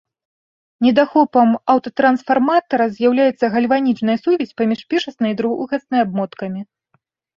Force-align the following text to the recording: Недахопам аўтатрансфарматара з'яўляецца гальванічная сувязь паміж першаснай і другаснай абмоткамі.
Недахопам 0.85 1.49
аўтатрансфарматара 1.73 2.85
з'яўляецца 2.95 3.45
гальванічная 3.57 4.17
сувязь 4.23 4.55
паміж 4.63 4.81
першаснай 4.95 5.29
і 5.37 5.41
другаснай 5.43 5.99
абмоткамі. 6.07 6.61